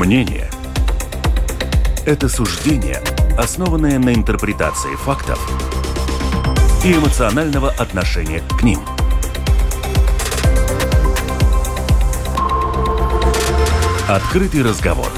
[0.00, 0.48] Мнение–
[2.06, 3.02] это суждение,
[3.36, 5.38] основанное на интерпретации фактов
[6.82, 8.80] и эмоционального отношения к ним.
[14.08, 15.12] Открытый разговор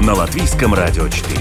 [0.00, 1.40] на Латвийском радио 4.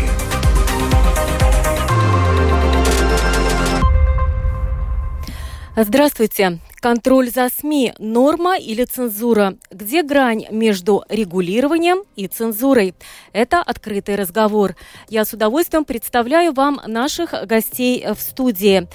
[5.75, 6.59] Здравствуйте.
[6.79, 9.55] Контроль за СМИ– норма или цензура?
[9.71, 12.93] Где грань между регулированием и цензурой?
[13.33, 14.75] Это открытый разговор.
[15.09, 18.87] Я с удовольствием представляю вам наших гостей в студии.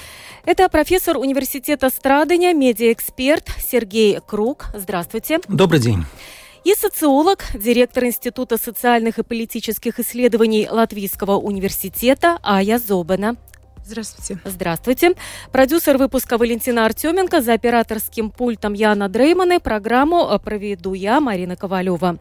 [0.45, 4.67] Это профессор университета Страдания, медиаэксперт Сергей Круг.
[4.75, 5.41] Здравствуйте.
[5.49, 6.05] Добрый день
[6.65, 13.37] и социолог, директор Института социальных и политических исследований Латвийского университета Ая Зобана.
[13.85, 14.41] Здравствуйте.
[14.45, 15.15] Здравствуйте.
[15.51, 17.41] Продюсер выпуска Валентина Артеменко.
[17.43, 19.61] За операторским пультом Яна Дрейманы.
[19.61, 22.19] Программу проведу я, Марина Ковалева.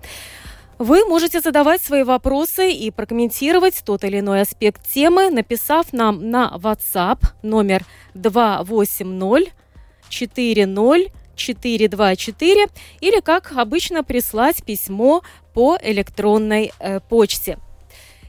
[0.80, 6.52] Вы можете задавать свои вопросы и прокомментировать тот или иной аспект темы, написав нам на
[6.58, 12.68] WhatsApp номер 280 40 424
[13.00, 15.22] или, как обычно, прислать письмо
[15.54, 17.58] по электронной э, почте.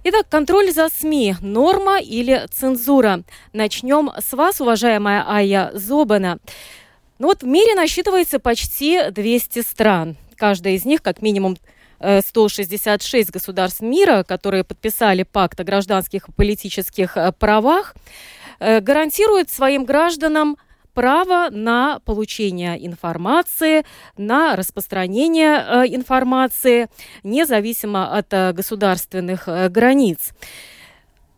[0.04, 3.22] Итак, контроль за СМИ– норма или цензура?
[3.52, 6.38] Начнем с вас, уважаемая Ая Зобана.
[7.20, 10.16] Ну вот в мире насчитывается почти 200 стран.
[10.36, 11.56] Каждая из них, как минимум,
[12.00, 17.94] 166 э, государств мира, которые подписали пакт о гражданских и политических э, правах,
[18.58, 20.56] э, гарантирует своим гражданам
[20.94, 23.84] право на получение информации,
[24.16, 26.88] на распространение э, информации,
[27.22, 30.32] независимо от э, государственных э, границ.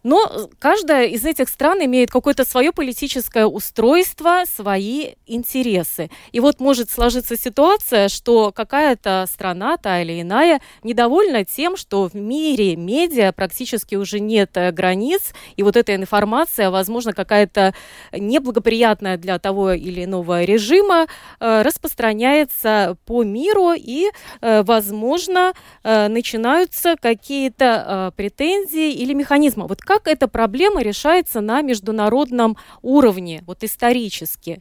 [0.05, 6.11] Но каждая из этих стран имеет какое-то свое политическое устройство, свои интересы.
[6.31, 12.15] И вот может сложиться ситуация, что какая-то страна, та или иная, недовольна тем, что в
[12.15, 17.75] мире медиа практически уже нет э, границ, и вот эта информация, возможно, какая-то
[18.13, 21.07] неблагоприятная для того или иного режима,
[21.41, 24.11] э, распространяется по миру, и,
[24.43, 29.67] э, возможно, начинаются какие-то претензии или механизмы.
[29.67, 34.61] Вот как как эта проблема решается на международном уровне, вот исторически?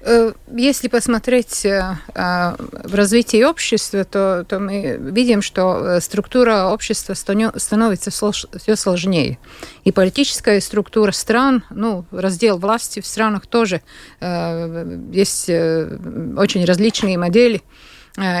[0.00, 7.12] Э, если посмотреть э, э, в развитии общества, то, то мы видим, что структура общества
[7.12, 9.38] становится все сложнее.
[9.84, 13.82] И политическая структура стран, ну, раздел власти в странах тоже
[14.20, 17.60] есть очень различные модели.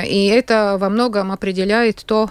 [0.06, 2.30] И это во многом определяет то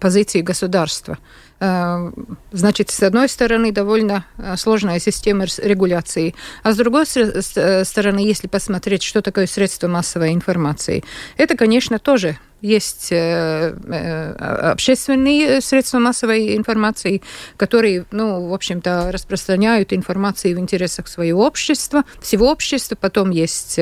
[0.00, 1.18] позиции государства.
[1.60, 2.10] Э,
[2.52, 8.46] значит, с одной стороны, довольно э, сложная система регуляции, а с другой э, стороны, если
[8.46, 11.02] посмотреть, что такое средство массовой информации,
[11.36, 17.22] это, конечно, тоже есть общественные средства массовой информации,
[17.56, 22.96] которые, ну, в общем-то, распространяют информацию в интересах своего общества, всего общества.
[23.00, 23.78] Потом есть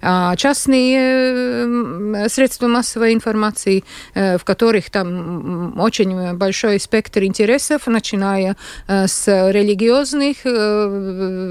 [0.00, 1.68] а, частные
[2.30, 8.56] средства массовой информации, в которых там очень большой спектр интересов, начиная
[8.88, 10.38] с религиозных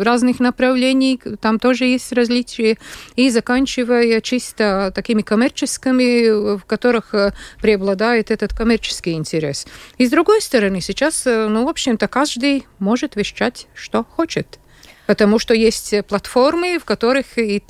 [0.04, 2.78] разных направлений, там тоже есть различия,
[3.16, 7.32] и заканчивая чисто такими коммерческими, в которых э,
[7.62, 9.66] преобладает этот коммерческий интерес.
[9.98, 14.60] И с другой стороны, сейчас, э, ну, в общем-то, каждый может вещать, что хочет.
[15.06, 17.64] Потому что есть платформы, в которых и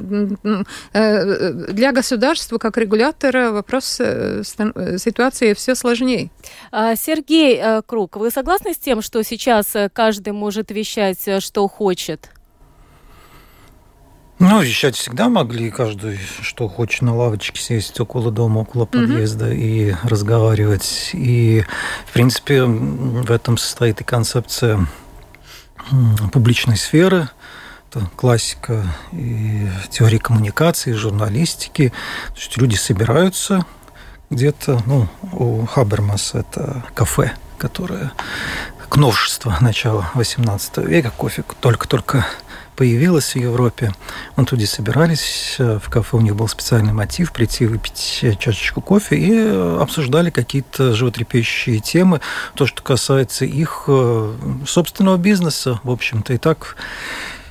[0.94, 6.29] э, для государства как регулятора вопрос ситуации все сложнее.
[6.71, 12.29] А, Сергей Круг, вы согласны с тем, что сейчас каждый может вещать, что хочет?
[14.39, 19.57] Ну, вещать всегда могли, каждый, что хочет на лавочке сесть около дома, около подъезда mm-hmm.
[19.57, 21.11] и разговаривать.
[21.13, 21.63] И,
[22.05, 24.85] в принципе, в этом состоит и концепция
[26.31, 27.29] публичной сферы,
[27.89, 31.89] это классика и теории коммуникации, журналистики.
[32.29, 33.65] То есть люди собираются
[34.30, 38.12] где-то, ну, у Хабермаса это кафе, которое
[38.94, 42.28] к новшеству начала XVIII века, кофе только-только
[42.75, 43.92] появилась в Европе.
[44.36, 48.81] Он туда собирались, э, в кафе у них был специальный мотив прийти выпить э, чашечку
[48.81, 52.22] кофе и э, обсуждали какие-то животрепещущие темы,
[52.54, 53.90] то, что касается их
[54.68, 56.75] собственного бизнеса, в общем-то, и так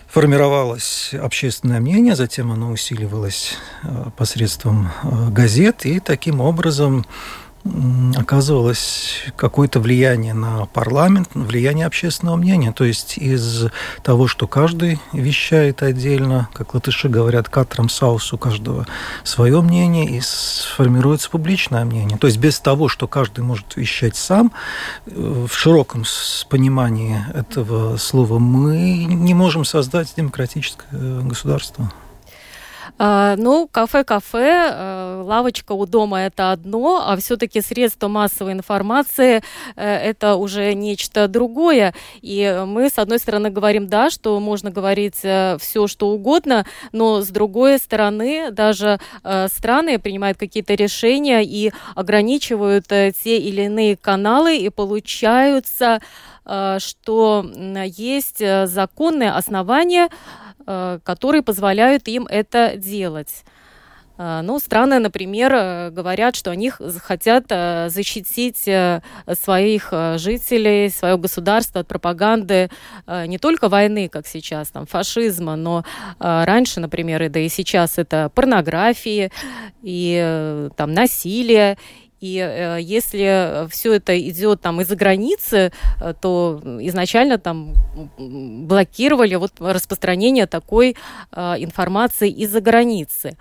[0.06, 3.56] формировалось общественное мнение, затем оно усиливалось
[4.16, 4.92] посредством
[5.30, 7.04] газет, и таким образом
[8.16, 12.72] оказывалось какое-то влияние на парламент, влияние общественного мнения.
[12.72, 13.66] То есть из
[14.02, 18.86] того, что каждый вещает отдельно, как латыши говорят, катрам саус, каждого
[19.24, 22.18] свое мнение, и сформируется публичное мнение.
[22.18, 24.52] То есть без того, что каждый может вещать сам,
[25.06, 26.04] э, в широком
[26.48, 31.92] понимании этого слова мы не можем создать демократическое государство.
[33.04, 39.42] А, ну, кафе-кафе, э, лавочка у дома это одно, а все-таки средства массовой информации
[39.74, 41.94] э, это уже нечто другое.
[42.20, 47.22] И мы, с одной стороны, говорим, да, что можно говорить э, все, что угодно, но
[47.22, 49.00] с другой стороны, даже
[49.48, 56.00] страны принимают какие-то решения и ограничивают те или иные каналы, и получаются
[56.78, 57.46] что
[57.84, 63.44] есть законные основания Э, которые позволяют им это делать.
[64.18, 68.68] Э, ну, страны, например, э, говорят, что они хотят защитить
[69.40, 72.70] своих жителей, свое государство от пропаганды
[73.26, 75.84] не только войны, как сейчас, там, фашизма, но
[76.18, 79.30] раньше, например, и да и сейчас это порнографии
[79.82, 81.78] и там насилие
[82.22, 87.74] и э, если все это идет там из-за границы, э, то изначально там
[88.16, 90.96] блокировали вот распространение такой
[91.32, 93.36] э, информации из-за границы.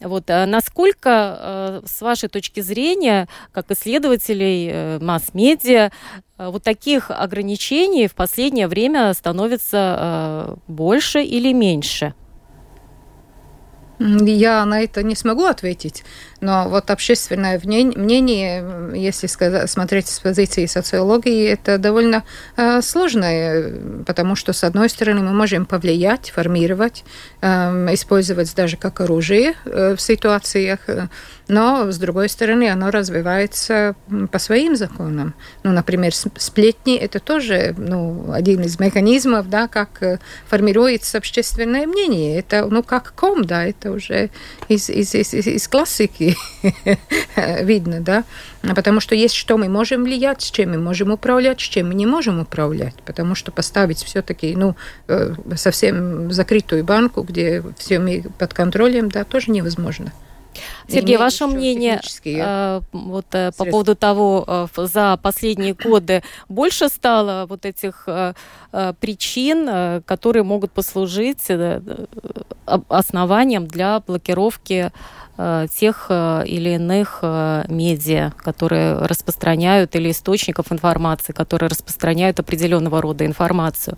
[0.00, 5.92] Вот, а насколько, с вашей точки зрения, как исследователей масс-медиа,
[6.38, 12.14] вот таких ограничений в последнее время становится больше или меньше?
[14.00, 16.02] Я на это не смогу ответить,
[16.42, 19.28] но вот общественное мнение, если
[19.66, 22.24] смотреть с позиции социологии, это довольно
[22.56, 23.72] э, сложное,
[24.04, 27.04] потому что, с одной стороны, мы можем повлиять, формировать,
[27.40, 27.46] э,
[27.94, 30.80] использовать даже как оружие э, в ситуациях,
[31.48, 33.94] но, с другой стороны, оно развивается
[34.30, 35.34] по своим законам.
[35.64, 40.18] Ну, например, сплетни– это тоже ну, один из механизмов, да, как э,
[40.48, 42.38] формируется общественное мнение.
[42.38, 44.30] Это, ну, как ком, да, это уже
[44.68, 46.31] из, из, из, из классики
[47.62, 48.24] видно, да.
[48.74, 51.94] Потому что есть что мы можем влиять, с чем мы можем управлять, с чем мы
[51.94, 52.94] не можем управлять.
[53.04, 54.76] Потому что поставить все-таки ну,
[55.08, 60.12] э, совсем закрытую банку, где все мы под контролем, да, тоже невозможно.
[60.88, 67.46] Сергей, ваше мнение э, вот, э, по поводу того, э, за последние годы больше стало
[67.46, 68.34] вот этих э,
[68.72, 71.48] э причин, э, которые могут послужить
[72.88, 74.92] основанием для блокировки
[75.74, 83.96] тех или иных медиа, которые распространяют, или источников информации, которые распространяют определенного рода информацию.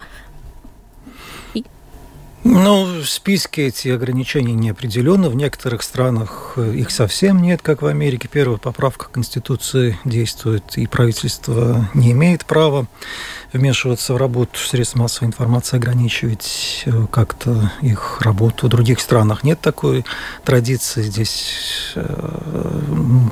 [2.45, 5.31] Ну, в списке эти ограничения не определены.
[5.31, 8.29] В некоторых странах э, их совсем нет, как в Америке.
[8.31, 12.87] Первая поправка Конституции действует, и правительство не имеет права
[13.55, 18.67] вмешиваться в работу средств массовой информации, ограничивать э, как-то их работу.
[18.67, 20.05] В других странах нет такой
[20.45, 21.03] традиции.
[21.03, 22.81] Здесь э,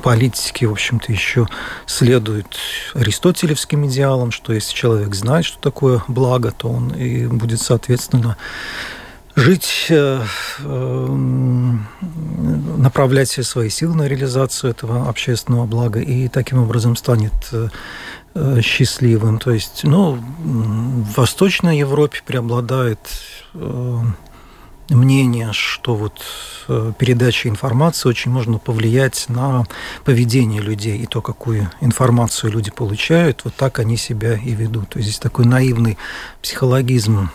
[0.01, 1.47] политики, в общем-то, еще
[1.85, 2.57] следуют
[2.93, 8.37] аристотелевским идеалам, что если человек знает, что такое благо, то он и будет, соответственно,
[9.35, 10.21] жить, э,
[12.77, 17.33] направлять все свои силы на реализацию этого общественного блага и таким образом станет
[18.61, 19.39] счастливым.
[19.39, 22.99] То есть, ну, в Восточной Европе преобладает
[24.89, 26.21] мнение, что вот
[26.97, 29.65] передача информации очень можно повлиять на
[30.03, 34.89] поведение людей и то, какую информацию люди получают, вот так они себя и ведут.
[34.89, 35.97] То есть здесь такой наивный
[36.41, 37.29] психологизм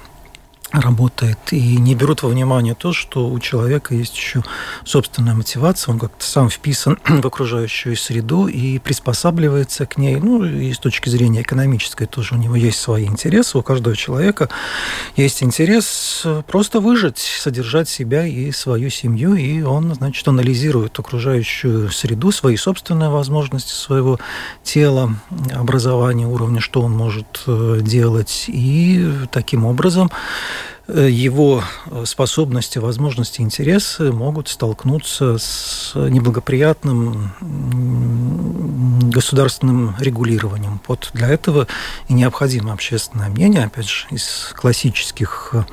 [0.72, 4.42] работает, и не берут во внимание то, что у человека есть еще
[4.84, 10.72] собственная мотивация, он как-то сам вписан в окружающую среду и приспосабливается к ней, ну, и
[10.72, 14.50] с точки зрения экономической тоже у него есть свои интересы, у каждого человека
[15.16, 22.30] есть интерес просто выжить, содержать себя и свою семью, и он, значит, анализирует окружающую среду,
[22.30, 24.18] свои собственные возможности своего
[24.62, 25.14] тела,
[25.54, 30.10] образования, уровня, что он может э, делать, и таким образом
[30.88, 37.32] его э, способности, возможности, интересы могут столкнуться с неблагоприятным
[39.10, 40.80] государственным регулированием.
[40.86, 41.66] Вот для этого
[42.08, 45.64] и необходимо общественное мнение, опять же, из классических э,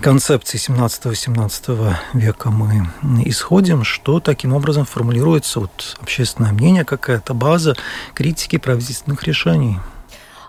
[0.00, 2.90] концепций 17-18 века мы
[3.24, 7.76] исходим, что таким образом формулируется вот общественное мнение, какая-то база
[8.14, 9.78] критики правительственных решений.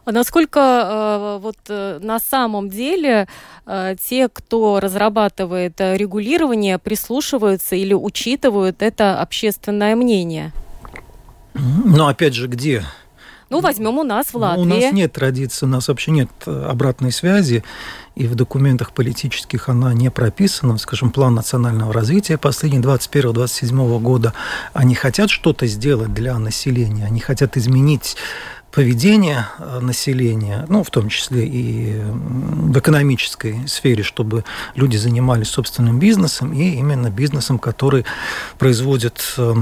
[0.04, 3.28] А насколько э, вот э, на самом деле
[3.68, 10.54] э, те, кто разрабатывает регулирование, прислушиваются или учитывают это общественное мнение?
[11.54, 12.84] Но опять же, где?
[13.52, 14.64] Ну, возьмем у нас в Латвии.
[14.64, 17.66] Ну, у нас нет традиции, у нас вообще нет обратной связи,
[18.16, 20.78] и в документах политических она не прописана.
[20.78, 24.34] Скажем, план национального развития последний 21-27 года.
[24.72, 28.16] Они хотят что-то сделать для населения, они хотят изменить
[28.72, 36.00] поведение э, населения, ну, в том числе и в экономической сфере, чтобы люди занимались собственным
[36.00, 38.06] бизнесом и именно бизнесом, который
[38.58, 39.54] производит э,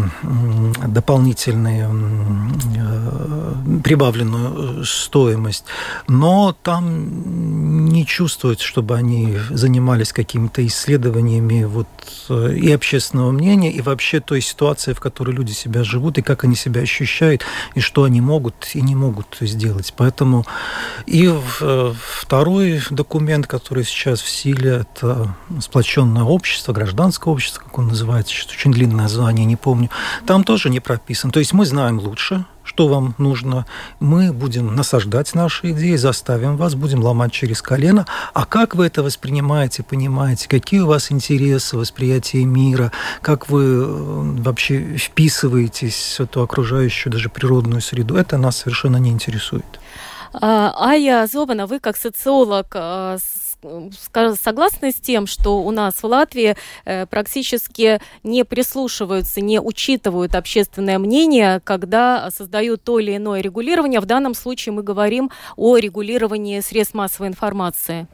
[0.87, 5.65] дополнительную э, прибавленную стоимость.
[6.07, 11.87] Но там не чувствуется, чтобы они занимались какими-то исследованиями вот,
[12.29, 16.55] и общественного мнения, и вообще той ситуации, в которой люди себя живут, и как они
[16.55, 19.93] себя ощущают, и что они могут и не могут сделать.
[19.95, 20.45] Поэтому
[21.05, 21.27] и
[21.61, 28.33] э, второй документ, который сейчас в силе, это сплоченное общество, гражданское общество, как он называется,
[28.33, 29.89] сейчас очень длинное название, не помню,
[30.25, 31.31] там тоже не прописан.
[31.31, 33.65] То есть мы знаем лучше, что вам нужно.
[33.99, 38.05] Мы будем насаждать наши идеи, заставим вас, будем ломать через колено.
[38.35, 40.47] А как вы это воспринимаете, понимаете?
[40.47, 42.91] Какие у вас интересы, восприятие мира?
[43.23, 43.85] Как вы э,
[44.43, 48.15] вообще вписываетесь в эту окружающую даже природную среду?
[48.15, 49.79] Это нас совершенно не интересует.
[50.33, 53.17] А, Ая Зобана, вы как социолог а,
[53.61, 60.99] согласны с тем, что у нас в Латвии э, практически не прислушиваются, не учитывают общественное
[60.99, 63.99] мнение, когда создают то или иное регулирование.
[63.99, 68.07] В данном случае мы говорим о регулировании средств массовой информации.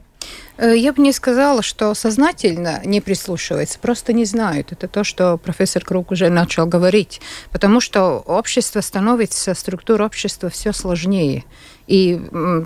[0.57, 4.71] Э, я бы не сказала, что сознательно не прислушивается, просто не знают.
[4.71, 7.21] Это то, что профессор Круг уже начал говорить.
[7.51, 11.43] Потому что общество становится, структура общества все сложнее.
[11.87, 12.19] И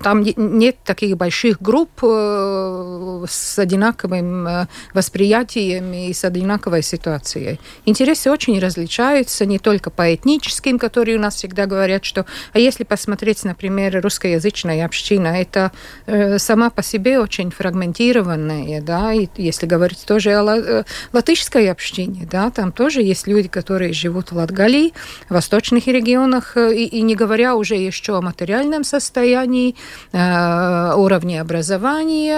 [0.04, 7.60] там нет таких больших групп э, с одинаковым э, восприятием и с одинаковой ситуацией.
[7.86, 12.26] Интересы очень различаются не только по этническим, которые у нас всегда говорят, что...
[12.54, 15.74] А если посмотреть, например, русскоязычная община, это
[16.06, 22.52] э, сама по себе очень фрагментированная, да, и если говорить тоже о латышской общине, да,
[22.52, 24.94] там тоже есть люди, которые живут в Латгалии,
[25.28, 29.75] в восточных регионах, и, и не говоря уже еще о материальном состоянии, состоянии,
[30.12, 32.38] э, уровне образования,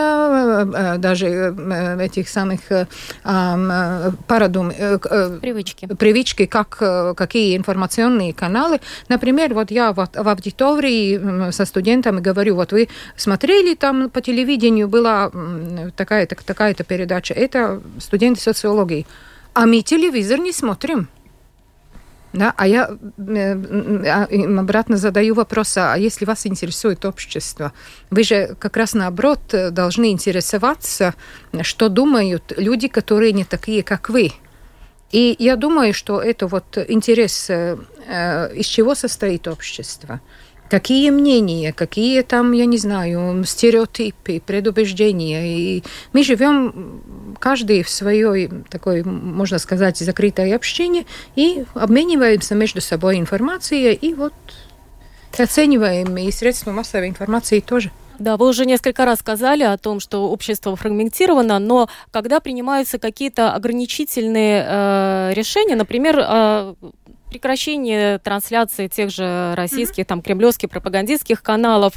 [0.74, 2.62] э, даже э, этих самых
[4.28, 4.72] парадум,
[5.42, 5.88] привычки.
[5.96, 6.78] привычки, как,
[7.16, 8.80] какие информационные каналы.
[9.10, 14.88] Например, вот я в, в аудитории со студентами говорю, вот вы смотрели там по телевидению,
[14.88, 15.32] была
[15.96, 19.06] такая-то такая передача, это студенты социологии.
[19.54, 21.08] А мы телевизор не смотрим.
[22.34, 27.74] Да, а я э, им обратно задаю вопрос, а если вас интересует общество,
[28.10, 31.14] вы же как раз наоборот должны интересоваться,
[31.62, 34.32] что думают люди, которые не такие, как вы.
[35.12, 37.78] И я думаю, что это вот интерес, э,
[38.56, 40.22] из чего состоит общество–
[40.72, 45.42] какие мнения, какие там, я не знаю, стереотипы, предубеждения.
[45.46, 53.20] И мы живем каждый в своей такой, можно сказать, закрытой общине и обмениваемся между собой
[53.20, 54.34] информацией и вот
[55.38, 57.92] оцениваем и средства массовой информации тоже.
[58.18, 63.52] Да, вы уже несколько раз сказали о том, что общество фрагментировано, но когда принимаются какие-то
[63.54, 66.76] ограничительные э, решения, например, э,
[67.32, 70.08] прекращение трансляции тех же российских, mm-hmm.
[70.08, 71.94] там, кремлевских пропагандистских каналов.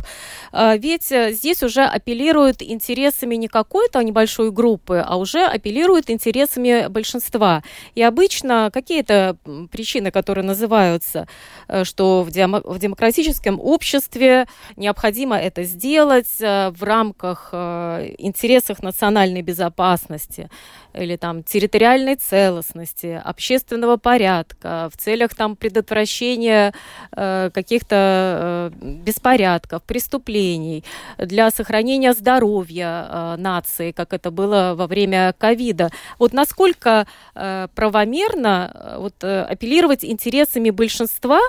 [0.53, 6.87] А, ведь э, здесь уже апеллируют интересами не какой-то небольшой группы, а уже апеллируют интересами
[6.89, 7.63] большинства.
[7.97, 9.37] И обычно какие-то
[9.73, 11.27] причины, которые называются,
[11.67, 19.43] э, что в, дем- в демократическом обществе необходимо это сделать э, в рамках интересов национальной
[19.43, 20.49] безопасности
[20.95, 26.75] или там территориальной целостности, общественного порядка, в целях там предотвращения
[27.13, 30.85] э, каких-то э, беспорядков, преступлений,
[31.19, 35.91] для сохранения здоровья э, нации, как это было во время ковида.
[36.19, 41.41] Вот насколько э, правомерно э, вот, э, апеллировать интересами большинства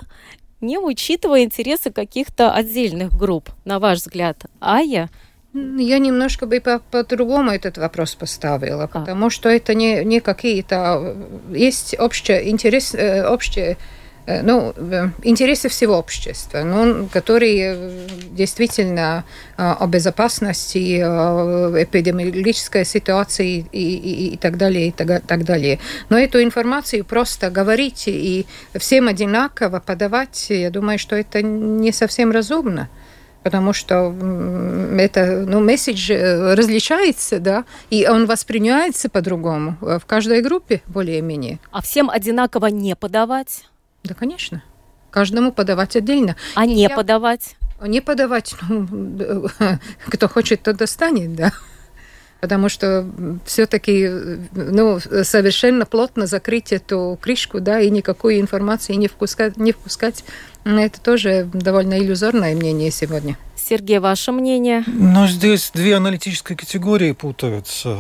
[0.62, 4.46] не учитывая интересы каких-то отдельных групп, на ваш взгляд?
[4.60, 5.10] Ая?
[5.56, 6.60] Я немножко бы
[6.92, 8.88] по-другому -по этот вопрос поставила, а.
[8.88, 11.16] потому что это не, не какие-то...
[11.50, 13.78] Есть общее интерес, э, общее
[14.26, 17.78] э, ну, э, интересы всего общества, ну, которые
[18.32, 19.24] действительно
[19.56, 25.80] о безопасности, о эпидемиологической ситуации и, и, и так далее, и так, так далее.
[26.10, 28.46] Но эту информацию просто говорить и
[28.78, 32.90] всем одинаково подавать, я думаю, что это не совсем разумно
[33.46, 34.12] потому что
[34.98, 41.60] это, ну, месседж э, различается, да, и он воспринимается по-другому в каждой группе более-менее.
[41.70, 43.66] А всем одинаково не подавать?
[44.04, 44.64] Да, конечно.
[45.12, 46.36] каждому подавать отдельно.
[46.56, 46.90] А не я...
[46.90, 47.56] подавать?
[47.86, 49.48] Не подавать, ну,
[50.08, 51.52] кто хочет, тот достанет, да
[52.42, 53.10] потому что
[53.46, 54.08] все-таки
[54.52, 60.24] ну, совершенно плотно закрыть эту крышку, да, и никакой информации не впускать, не впускать,
[60.66, 63.38] это тоже довольно иллюзорное мнение сегодня.
[63.56, 64.84] Сергей, ваше мнение?
[64.86, 67.98] Ну, здесь две аналитические категории путаются.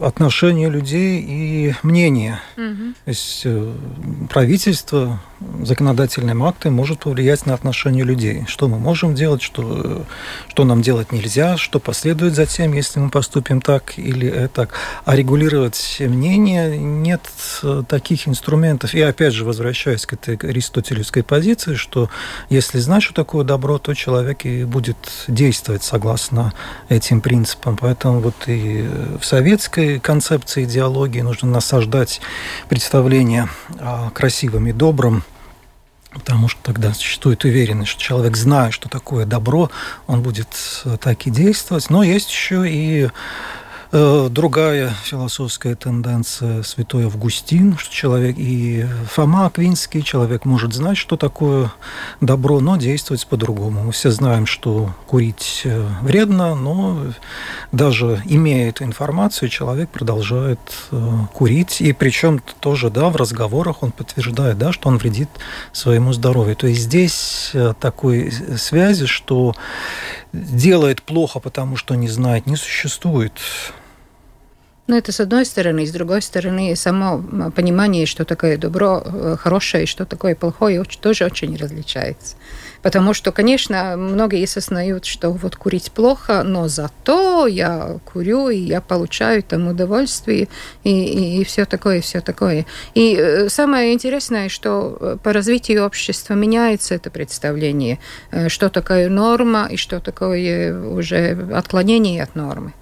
[0.00, 2.40] Отношения людей и мнение.
[2.56, 2.94] Угу.
[3.04, 3.72] То есть э,
[4.30, 5.20] правительство
[5.62, 8.44] законодательным актом может повлиять на отношения людей.
[8.48, 10.04] Что мы можем делать, что,
[10.48, 14.70] что нам делать нельзя, что последует за тем, если мы поступим так или так.
[15.04, 17.22] А регулировать мнение нет
[17.62, 18.94] э, таких инструментов.
[18.94, 22.10] И опять же возвращаюсь к этой аристотелевской позиции, что
[22.50, 24.96] если знать, что такое добро, то человек и будет
[25.28, 26.52] действовать согласно
[26.88, 27.76] этим принципам.
[27.76, 28.88] Поэтому вот и
[29.20, 32.20] в советской концепции идеологии нужно насаждать
[32.68, 35.22] представление о красивом и добром,
[36.12, 39.70] потому что тогда существует уверенность, что человек, зная, что такое добро,
[40.06, 40.48] он будет
[41.00, 41.90] так и действовать.
[41.90, 43.10] Но есть еще и Э,
[43.90, 51.72] другая философская тенденция святой Августин, что человек и Фома Аквинский, человек может знать, что такое
[52.20, 53.84] добро, но действовать по-другому.
[53.84, 56.98] Мы все знаем, что курить э, вредно, но
[57.72, 61.80] даже имея эту информацию, человек продолжает э, курить.
[61.80, 65.30] И причем тоже, да, в разговорах он подтверждает, да, что он вредит
[65.72, 66.56] своему здоровью.
[66.56, 69.54] То есть здесь такой связи, что
[70.32, 73.32] делает плохо, потому что не знает, не существует.
[74.88, 75.86] Ну, это с одной стороны.
[75.86, 77.22] С другой стороны, само
[77.54, 82.36] понимание, что такое добро э, хорошее и что такое плохое, тоже очень различается.
[82.80, 88.80] Потому что, конечно, многие осознают, что вот курить плохо, но зато я курю, и я
[88.80, 90.48] получаю там удовольствие,
[90.84, 92.64] и, и, и все такое, и все такое.
[92.94, 97.98] И э, самое интересное, что э, по развитию общества меняется это представление,
[98.48, 102.72] что такое норма и что такое уже отклонение от нормы.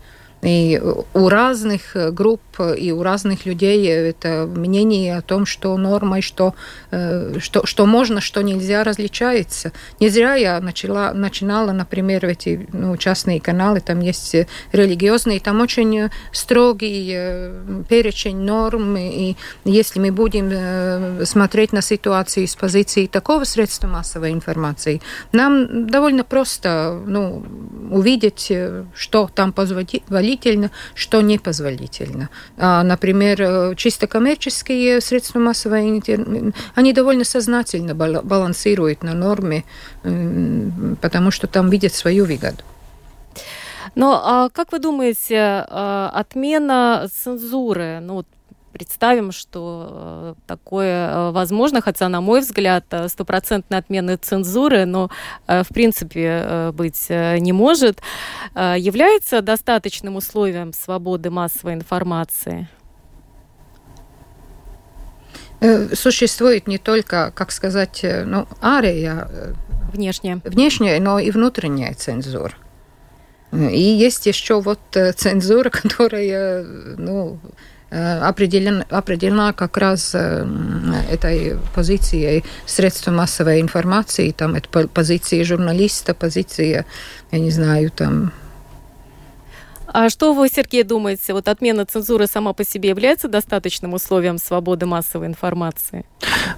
[0.43, 0.81] И
[1.15, 2.43] у разных групп
[2.77, 6.55] и у разных людей это мнение о том, что норма и что,
[6.91, 9.73] э, что, что можно, что нельзя, различается.
[10.01, 14.37] Не зря я начала, начинала, например, эти ну, частные каналы, там есть
[14.73, 22.47] религиозные, там очень строгий э, перечень норм, и если мы будем э, смотреть на ситуацию
[22.47, 25.01] с позиции такого средства массовой информации,
[25.33, 27.45] нам довольно просто ну,
[27.91, 28.53] увидеть,
[28.95, 32.29] что там позволительно позволительно, что непозволительно.
[32.57, 39.65] А, например, э, чисто коммерческие средства массовой информации, они довольно сознательно балансируют на норме,
[41.01, 42.63] потому что там видят свою выгоду.
[43.95, 48.25] Но а как вы думаете, а, отмена цензуры, ну,
[48.77, 55.09] представим, что э, такое э, возможно, хотя, на мой взгляд, э, стопроцентной отмены цензуры, но
[55.47, 58.03] в принципе быть не может,
[58.55, 62.69] является достаточным условием свободы массовой информации?
[65.95, 69.29] Существует не только, как сказать, ну, ария,
[69.93, 72.55] внешняя, внешняя, но и внутренняя цензура.
[73.53, 74.81] И есть еще вот
[75.17, 77.41] цензура, которая, ну,
[77.91, 80.47] определена, определена как раз э,
[81.11, 86.85] этой позицией средств массовой информации, там это позиция журналиста, позиция,
[87.31, 88.33] я не знаю, там
[89.87, 91.33] а что вы, Сергей, думаете?
[91.33, 96.05] Вот отмена цензуры сама по себе является достаточным условием свободы массовой информации?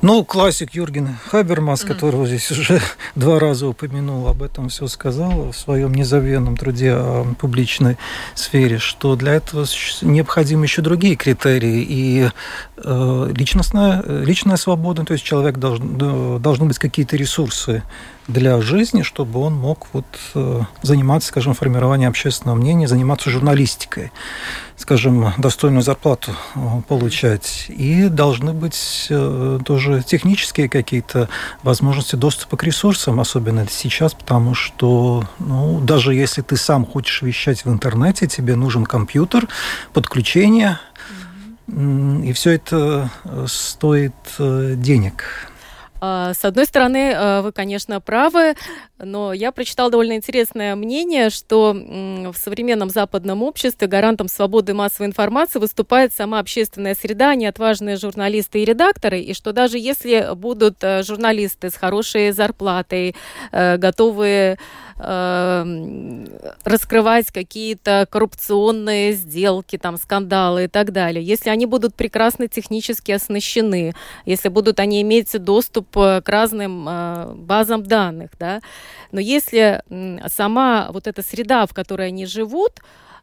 [0.03, 1.88] Ну, классик Юрген Хабермас, mm.
[1.88, 2.81] которого здесь уже
[3.14, 7.97] два раза упомянул, об этом все сказал в своем незабвенном труде о публичной
[8.35, 9.67] сфере, что для этого
[10.03, 11.85] необходимы еще другие критерии.
[11.88, 12.29] И
[12.77, 17.83] э, личностная, личная свобода, то есть человек должен, должны быть какие-то ресурсы
[18.29, 24.12] для жизни, чтобы он мог вот э, заниматься, скажем, формированием общественного мнения, заниматься журналистикой,
[24.77, 27.67] скажем, достойную зарплату э, получать.
[27.69, 31.31] И должны быть э, тоже технические какие-то
[31.62, 37.64] возможности доступа к ресурсам, особенно сейчас, потому что ну, даже если ты сам хочешь вещать
[37.64, 39.49] в интернете, тебе нужен компьютер,
[39.95, 40.79] подключение,
[41.67, 43.11] и все это
[43.47, 45.51] стоит денег.
[46.01, 48.55] А, с одной стороны, а, вы, конечно, правы,
[48.99, 55.59] но я прочитала довольно интересное мнение, что в современном западном обществе гарантом свободы массовой информации
[55.59, 60.77] выступает сама общественная среда, а не отважные журналисты и редакторы, и что даже если будут
[60.83, 63.15] э, журналисты с хорошей зарплатой,
[63.53, 64.59] э, готовые
[64.99, 66.27] э,
[66.65, 73.95] раскрывать какие-то коррупционные сделки, там, скандалы и так далее, если они будут прекрасно технически оснащены,
[74.25, 78.61] если будут они иметь доступ э, к разным э, базам данных, да,
[79.13, 79.83] но если
[80.29, 82.81] сама вот эта среда, в которой они живут,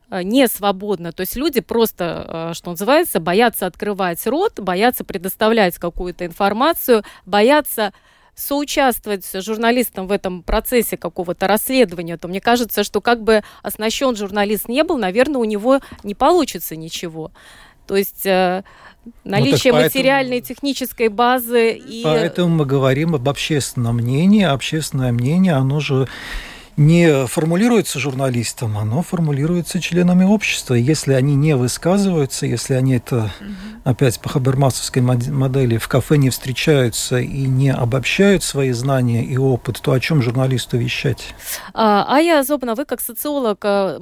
[0.09, 1.11] Э, не свободно.
[1.11, 7.91] То есть люди просто, что называется, боятся открывать рот, боятся предоставлять какую-то информацию, боятся
[8.35, 14.67] соучаствовать журналистам в этом процессе какого-то расследования, то мне кажется, что как бы оснащен журналист
[14.67, 17.31] не был, наверное, у него не получится ничего.
[17.87, 18.63] То есть э,
[19.23, 22.01] наличие ну, поэтому, материальной технической базы и...
[22.03, 24.43] Поэтому мы говорим об общественном мнении.
[24.43, 26.07] Общественное мнение, оно же
[26.77, 30.73] не формулируется журналистом, оно формулируется членами общества.
[30.73, 33.31] Если они не высказываются, если они это,
[33.83, 39.79] опять по хабермасовской модели, в кафе не встречаются и не обобщают свои знания и опыт,
[39.81, 41.33] то о чем журналисту вещать?
[41.73, 43.99] А, Ая Зобна, вы как социолог э,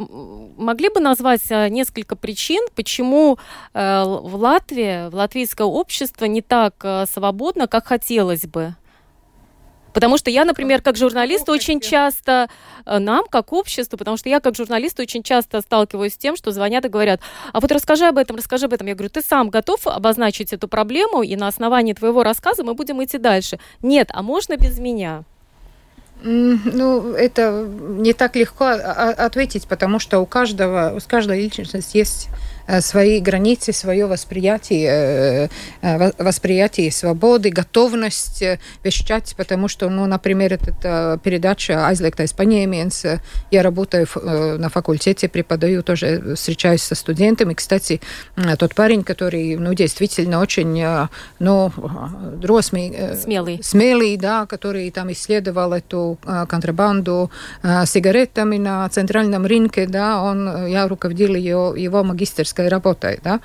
[0.58, 3.38] могли бы назвать э, несколько причин, почему
[3.74, 8.76] э, в Латвии, в латвийское общество не так свободно, как хотелось бы?
[9.94, 12.50] Потому что я, например, как журналист очень часто,
[12.86, 16.52] э, нам, как обществу, потому что я как журналист очень часто сталкиваюсь с тем, что
[16.52, 18.88] звонят и говорят, а вот расскажи об этом, расскажи об этом.
[18.88, 23.04] Я говорю, ты сам готов обозначить эту проблему, и на основании твоего рассказа мы будем
[23.04, 23.60] идти дальше.
[23.82, 25.24] Нет, а можно без меня?
[26.24, 32.30] Ну, это не так легко ответить, потому что у каждого, у каждой личности есть
[32.82, 35.48] свои границы, свое восприятие, э,
[35.82, 38.44] э, восприятие свободы, готовность
[38.84, 43.06] вещать, потому что, ну, например, эта передача «Айзлектайс панемиенс»,
[43.52, 47.54] я работаю на факультете, преподаю, тоже встречаюсь со студентами.
[47.54, 48.00] Кстати,
[48.58, 50.84] тот парень, который, ну, действительно очень,
[51.40, 51.72] ну,
[52.38, 53.60] дросмый, смелый.
[53.62, 57.30] смелый, да, который там исследовал эту контрабанду
[57.86, 63.20] сигаретами на центральном рынке, да, он, я руководил его, его магистрской писательской работой.
[63.24, 63.40] Да?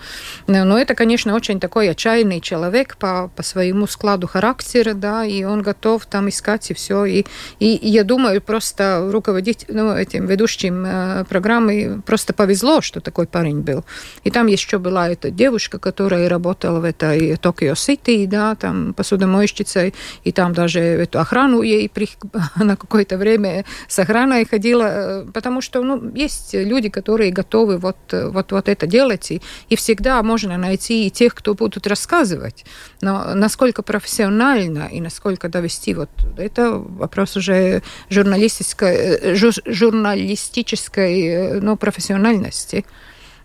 [0.47, 5.63] Но это, конечно, очень такой отчаянный человек по, по своему складу характера, да, и он
[5.63, 7.05] готов там искать и все.
[7.05, 7.25] И,
[7.61, 13.27] и, и я думаю, просто руководить ну, этим ведущим э, программы просто повезло, что такой
[13.27, 13.85] парень был.
[14.25, 19.95] И там еще была эта девушка, которая работала в этой Токио Сити, да, там посудомойщицей,
[20.25, 22.09] и там даже эту охрану ей при,
[22.57, 27.97] на какое-то время с охраной ходила, э, потому что ну, есть люди, которые готовы вот,
[28.13, 32.65] вот, вот это делать делать, и, и всегда можно найти и тех, кто будут рассказывать.
[33.01, 41.61] Но насколько профессионально и насколько довести, вот это вопрос уже журналистической, э, жур, журналистической э,
[41.61, 42.85] ну, профессиональности.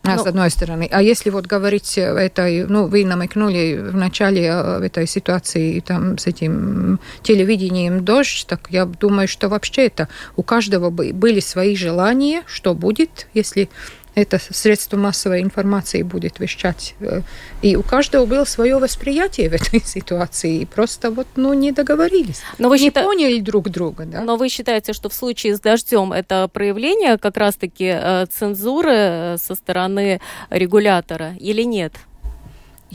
[0.06, 0.90] А, ну, с одной стороны.
[0.92, 6.28] А если вот говорить этой, ну, вы намекнули в начале в этой ситуации там с
[6.28, 12.74] этим телевидением «Дождь», так я думаю, что вообще это у каждого были свои желания, что
[12.74, 13.70] будет, если
[14.16, 16.96] это средство массовой информации будет вещать.
[17.00, 17.22] Э,
[17.62, 20.60] и у каждого было свое восприятие в этой ситуации.
[20.60, 22.42] И просто вот, ну, не договорились.
[22.60, 23.04] Но вы не счита...
[23.04, 24.06] поняли друг друга.
[24.06, 24.22] Да?
[24.22, 29.38] Но вы считаете, что в случае с дождем это проявление как раз-таки э, цензуры э,
[29.38, 31.94] со стороны регулятора или нет?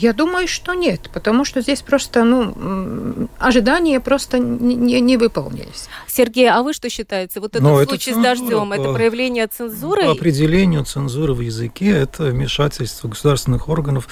[0.01, 5.89] Я думаю, что нет, потому что здесь просто, ну, ожидания просто не, не выполнились.
[6.07, 7.41] Сергей, а вы что считаете?
[7.41, 10.05] Вот этот Но случай это с дождем, это проявление цензуры?
[10.05, 14.09] По определению цензуры в языке это вмешательство государственных органов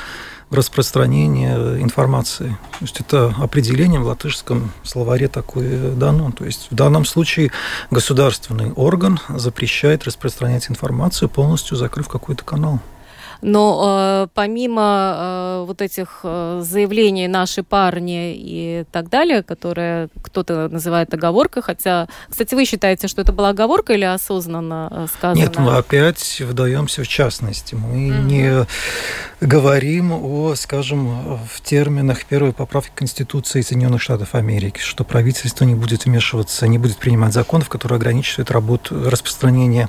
[0.51, 2.59] в распространение информации.
[2.73, 6.33] То есть это определение в латышском словаре такое дано.
[6.33, 7.53] То есть в данном случае
[7.93, 12.81] государственный орган запрещает распространять информацию, полностью закрыв какой-то канал.
[13.43, 20.69] Но э, помимо э, вот этих э, заявлений наши парни и так далее, которые кто-то
[20.69, 25.43] называет оговоркой, хотя, кстати, вы считаете, что это была оговорка или осознанно э, сказано?
[25.43, 27.75] Нет, мы опять вдаемся в частности.
[27.75, 28.23] Мы mm-hmm.
[28.23, 28.67] не
[29.41, 36.07] говорим о, скажем, в терминах первой поправки Конституции Соединенных Штатов Америки, что правительство не будет
[36.07, 39.89] вмешиваться, не будет принимать законов, которые ограничивают работу, распространение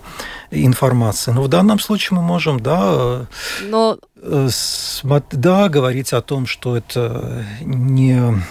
[0.51, 1.31] информации.
[1.31, 3.27] Но в данном случае мы можем, да,
[3.61, 3.97] Но...
[4.15, 4.49] Э,
[5.31, 8.41] да, говорить о том, что это не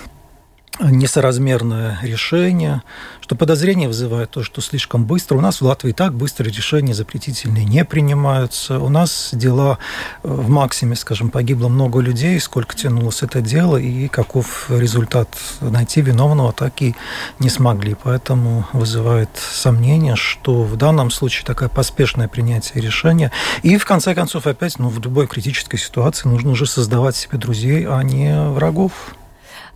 [0.81, 2.83] несоразмерное решение,
[3.21, 5.37] что подозрение вызывает то, что слишком быстро.
[5.37, 8.79] У нас в Латвии так быстро решения запретительные не принимаются.
[8.79, 9.79] У нас дела
[10.23, 15.29] э, в максиме, скажем, погибло много людей, сколько тянулось это дело, и каков результат
[15.61, 16.95] найти виновного, так и
[17.39, 17.97] не смогли.
[18.01, 23.33] Поэтому вызывает сомнение, что в данном случае такое поспешное принятие решения.
[23.63, 27.87] И, в конце концов, опять, ну, в любой критической ситуации нужно уже создавать себе друзей,
[27.89, 28.93] а не врагов.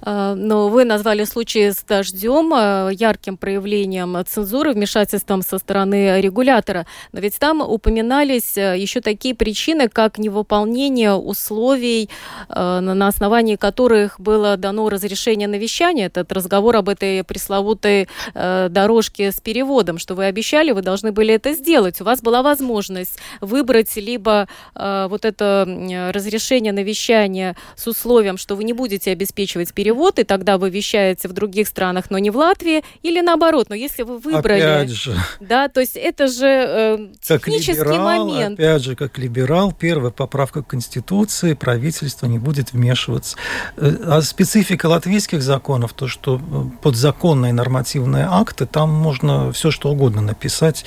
[0.02, 6.86] А, но вы назвали случай с дождем а, ярким проявлением цензуры, вмешательством со стороны регулятора.
[7.12, 12.08] Но ведь там упоминались а, еще такие причины, как невыполнение условий,
[12.48, 16.06] на основании которых было дано разрешение на вещание.
[16.06, 21.52] Этот разговор об этой пресловутой дорожке с переводом, что вы обещали, вы должны были это
[21.52, 22.00] сделать.
[22.00, 28.64] У вас была возможность выбрать либо вот это разрешение на вещание с условием, что вы
[28.64, 32.36] не будете обеспечивать перевод, перевод, и тогда вы вещаете в других странах, но не в
[32.36, 34.60] Латвии, или наоборот, но если вы выбрали...
[34.60, 35.16] Опять же.
[35.40, 38.60] Да, то есть это же э, технический как либерал, момент.
[38.60, 43.36] Опять же, как либерал, первая поправка к Конституции, правительство не будет вмешиваться.
[43.76, 46.40] Э, а специфика латвийских законов, то, что э,
[46.82, 50.84] подзаконные нормативные акты, там можно все что угодно написать.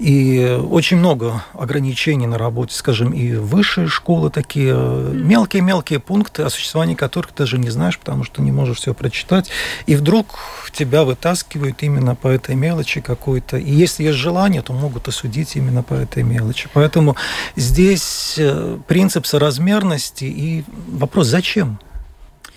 [0.00, 6.50] И очень много ограничений на работе, скажем, и высшие школы такие, э, мелкие-мелкие пункты, о
[6.50, 9.50] существовании которых даже не знаешь, потому что что не можешь все прочитать,
[9.86, 10.38] и вдруг
[10.72, 13.58] тебя вытаскивают именно по этой мелочи какой-то.
[13.58, 16.68] И если есть желание, то могут осудить именно по этой мелочи.
[16.72, 17.16] Поэтому
[17.56, 21.78] здесь э, принцип соразмерности и вопрос, зачем?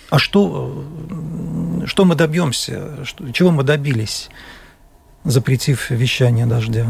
[0.09, 3.05] А что, э, что мы добьемся?
[3.33, 4.29] Чего мы добились,
[5.25, 6.87] запретив вещание дождя?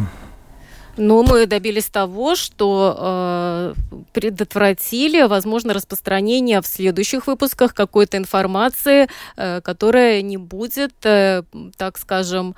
[0.97, 3.73] Ну, мы добились того, что э,
[4.13, 11.43] предотвратили, возможно, распространение в следующих выпусках какой-то информации, э, которая не будет, э,
[11.75, 12.55] так скажем,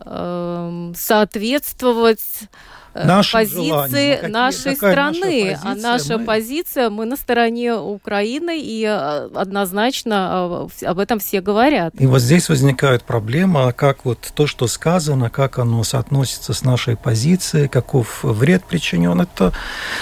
[0.00, 2.48] э, соответствовать
[2.94, 4.32] Э, Нашим позиции желаниям.
[4.32, 5.50] нашей Какая страны.
[5.52, 6.24] Наша а наша мы...
[6.24, 11.94] позиция, мы на стороне Украины, и э, однозначно э, об этом все говорят.
[11.98, 16.96] И вот здесь возникает проблема, как вот то, что сказано, как оно соотносится с нашей
[16.96, 19.20] позицией, каков вред причинен.
[19.20, 19.52] Это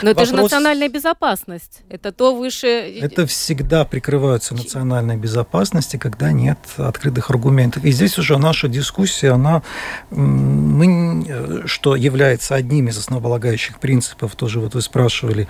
[0.02, 0.28] Но вопрос...
[0.28, 1.82] это же национальная безопасность.
[1.88, 2.66] Это то выше...
[2.66, 7.84] Это всегда прикрываются национальной безопасности, когда нет открытых аргументов.
[7.84, 9.62] И здесь уже наша дискуссия, она,
[10.10, 15.48] мы, что является одним одним из основополагающих принципов, тоже вот вы спрашивали,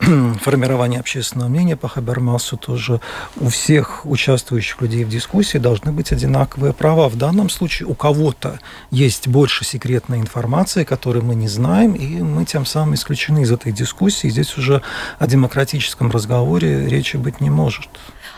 [0.40, 3.00] формирование общественного мнения по Хабермасу, тоже
[3.36, 7.10] у всех участвующих людей в дискуссии должны быть одинаковые права.
[7.10, 8.58] В данном случае у кого-то
[8.90, 13.70] есть больше секретной информации, которую мы не знаем, и мы тем самым исключены из этой
[13.70, 14.28] дискуссии.
[14.28, 14.80] Здесь уже
[15.18, 17.90] о демократическом разговоре речи быть не может.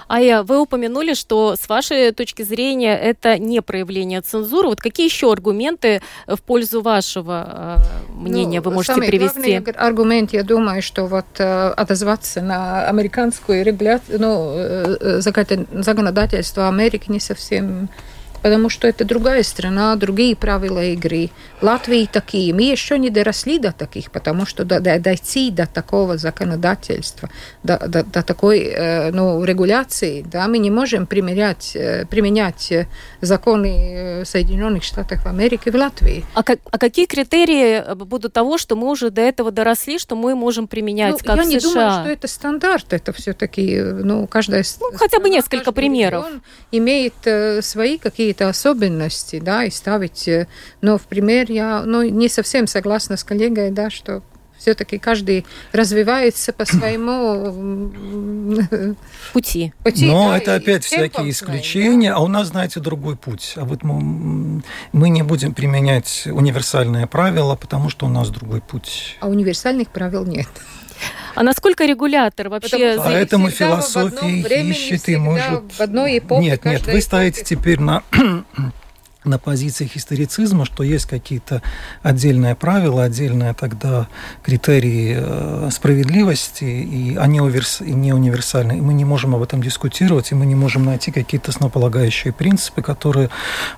[0.09, 4.69] Ая, вы упомянули, что с вашей точки зрения это не проявление цензуры.
[4.69, 9.59] Вот какие еще аргументы в пользу вашего э, мнения ну, вы можете самый привести?
[9.59, 17.11] Главный аргумент, я думаю, что вот э, отозваться на американскую регуляцию, ну, э, законодательство Америки
[17.11, 17.89] не совсем
[18.45, 21.31] потому что это другая страна, другие правила игры.
[21.63, 22.53] Латвии такие.
[22.53, 27.31] Мы еще не доросли до таких, потому что до, до, дойти до такого законодательства,
[27.63, 32.87] до, до, до такой э, ну, регуляции, да, мы не можем применять, э, применять э,
[33.23, 36.23] законы Соединенных Штатов Америки в Латвии.
[36.35, 40.35] А, как, а какие критерии будут того, что мы уже до этого доросли, что мы
[40.35, 44.63] можем применять, ну, как я в не думаю, что это стандарт, это все-таки, ну, каждая
[44.81, 46.27] ну, хотя бы несколько примеров.
[46.71, 47.15] имеет
[47.65, 50.27] свои какие какие-то особенности, да, и ставить.
[50.27, 50.49] Э,
[50.81, 54.23] но в пример я ну, не совсем согласна с коллегой, да, что
[54.59, 57.93] все-таки каждый развивается по своему
[59.33, 59.73] пути.
[59.85, 62.17] пути Но да, это опять всякие исключения, да.
[62.17, 63.55] а у нас, знаете, другой путь.
[63.57, 69.17] А вот мы, мы не будем применять универсальные правила, потому что у нас другой путь.
[69.21, 70.49] А универсальных правил нет.
[71.35, 72.97] А насколько регулятор вообще...
[72.99, 75.73] Поэтому философия ищет и может...
[75.73, 78.03] В одной эпохе Нет, нет, вы ставите теперь на
[79.25, 81.63] на позициях историцизма, что есть какие-то
[82.03, 84.09] отдельные правила, отдельные тогда
[84.43, 88.79] критерии э, справедливости, и они не универсальны.
[88.79, 92.83] И мы не можем об этом дискутировать, и мы не можем найти какие-то основополагающие принципы,
[92.83, 93.31] которые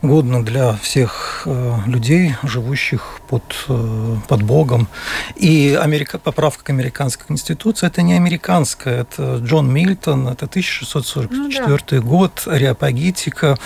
[0.03, 4.89] годны для всех э, людей, живущих под, э, под Богом.
[5.37, 11.79] И Америка, поправка к американской конституции– это не американская, это Джон Мильтон, это 1644 ну,
[11.91, 12.01] да.
[12.01, 13.57] год, Ариапагитика,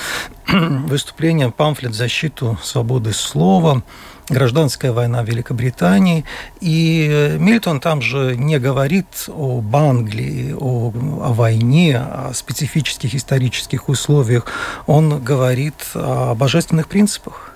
[0.49, 3.85] выступление, памфлет в защиту свободы слова,
[4.29, 6.25] гражданская война в Великобритании.
[6.61, 13.89] И э, Мильтон там же не говорит об Англии, о, о войне, о специфических исторических
[13.89, 14.47] условиях.
[14.89, 17.53] Он говорит о божественных принципах.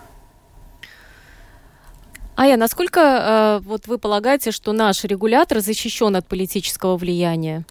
[2.37, 7.65] Ая, насколько э, вот вы полагаете, что наш регулятор защищен от политического влияния?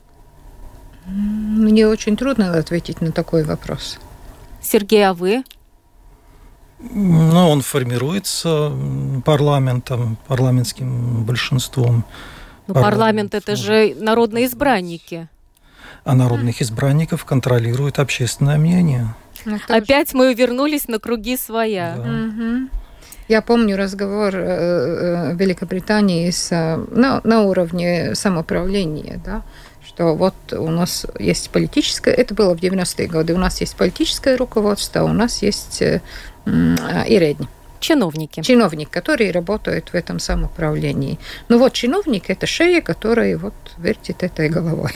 [1.06, 3.98] Мне очень трудно ответить на такой вопрос.
[4.62, 5.44] Сергей, а вы?
[6.92, 8.72] Ну, он формируется
[9.26, 12.04] парламентом, парламентским большинством.
[12.68, 15.28] Ну, парламент– это же народные избранники.
[16.04, 19.16] а народных избранников контролирует общественное мнение.
[19.46, 21.96] Ну, Опять мы вернулись на круги своя.
[21.98, 22.04] Да.
[22.04, 22.70] Угу.
[23.30, 26.50] Я помню разговор э, э, Великобритании с,
[26.92, 29.44] на, на уровне самоуправления, да,
[29.86, 34.36] что вот у нас есть политическое, это было в 90-е годы, у нас есть политическое
[34.36, 35.82] руководство, у нас есть
[36.46, 37.48] э, иредни.
[37.80, 38.42] Чиновники.
[38.42, 41.20] Чиновник, который работает в этом самоуправлении.
[41.50, 44.92] Ну вот чиновник– это шея, которая вот вертит этой головой.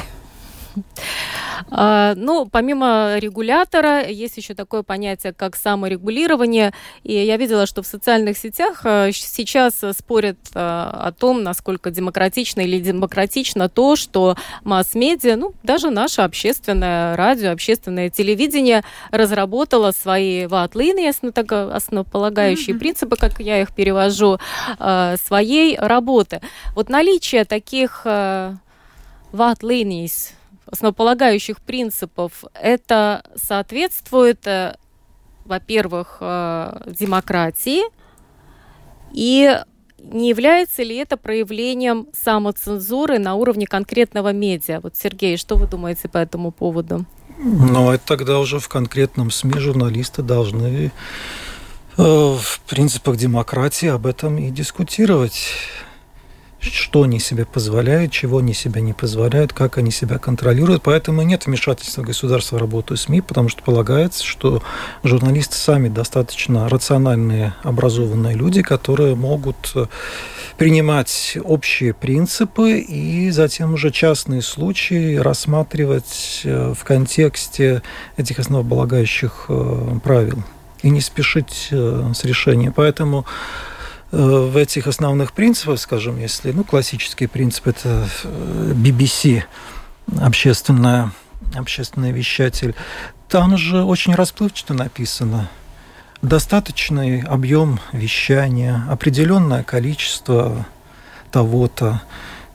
[1.69, 6.73] А, ну, помимо регулятора, есть еще такое понятие, как саморегулирование.
[7.03, 12.61] И я видела, что в социальных сетях а, сейчас спорят а, о том, насколько демократично
[12.61, 21.09] или демократично то, что масс-медиа, ну, даже наше общественное радио, общественное телевидение разработало свои ватлины,
[21.09, 22.79] основополагающие mm-hmm.
[22.79, 24.39] принципы, как я их перевожу,
[24.77, 26.41] своей работы.
[26.75, 28.05] Вот наличие таких
[29.31, 30.07] ватлиний
[30.67, 34.75] основополагающих принципов, это соответствует, э,
[35.45, 37.83] во-первых, э, демократии,
[39.11, 39.59] и
[39.99, 44.79] не является ли это проявлением самоцензуры на уровне конкретного медиа?
[44.81, 47.05] Вот, Сергей, что вы думаете по этому поводу?
[47.39, 50.91] Ну, это тогда уже в конкретном СМИ журналисты должны
[51.97, 55.49] э, в принципах демократии об этом и дискутировать
[56.59, 60.83] что они себе позволяют, чего они себе не позволяют, как они себя контролируют.
[60.83, 64.63] Поэтому нет вмешательства государства в работу СМИ, потому что полагается, что
[65.03, 69.85] журналисты сами достаточно рациональные, образованные люди, которые могут э,
[70.57, 77.83] принимать общие принципы и затем уже частные случаи рассматривать э, в контексте
[78.17, 80.43] этих основополагающих э, правил
[80.81, 82.71] и не спешить с решением.
[82.71, 83.25] Поэтому
[84.11, 91.11] в этих основных принципах, скажем, если ну, классический принцип это BBC, э, общественная,
[91.55, 92.75] общественный вещатель,
[93.29, 95.49] там же очень расплывчато написано.
[96.21, 100.65] Достаточный объем вещания, определенное количество
[101.31, 102.01] того-то,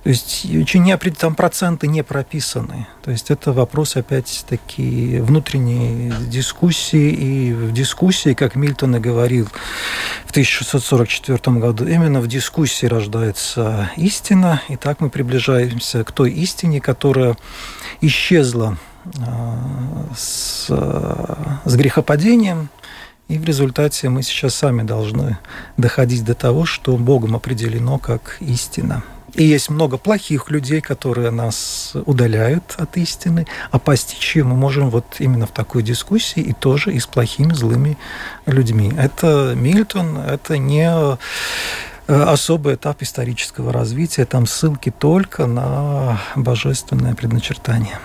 [0.02, 2.88] то есть очень не, там проценты не прописаны.
[3.04, 7.10] То есть это вопрос опять-таки внутренней дискуссии.
[7.10, 9.46] И в дискуссии, как Мильтон и говорил
[10.26, 14.60] в 1644 году, именно в дискуссии рождается истина.
[14.68, 17.36] И так мы приближаемся к той истине, которая
[18.00, 18.78] исчезла
[19.20, 19.56] а,
[20.16, 22.70] с, с грехопадением,
[23.28, 25.38] и в результате мы сейчас сами должны
[25.76, 29.04] доходить до того, что Богом определено как истина.
[29.34, 34.90] И есть много плохих людей, которые нас удаляют от истины, а постичь ее мы можем
[34.90, 37.96] вот именно в такой дискуссии и тоже и с плохими, злыми
[38.44, 38.92] людьми.
[38.98, 41.16] Это Мильтон, это не э,
[42.06, 47.98] особый этап исторического развития, там ссылки только на божественное предначертание.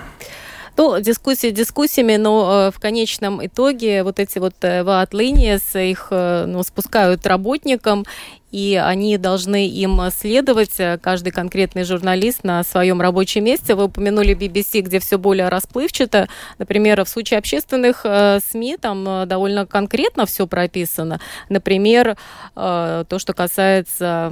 [0.78, 5.58] Ну, дискуссии дискуссиями, но э, в конечном итоге вот эти вот э, ваатлинии
[5.92, 8.06] их э, ну, спускают работникам,
[8.52, 13.76] и они должны им следовать, э, каждый конкретный журналист на своем рабочем месте.
[13.76, 16.30] Вы упомянули BBC, где все более расплывчато.
[16.58, 21.20] Например, в случае общественных э, СМИ там э, довольно конкретно все прописано.
[21.50, 22.18] Например,
[22.56, 24.30] то, что касается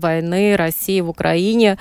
[0.00, 1.78] войны России в Украине,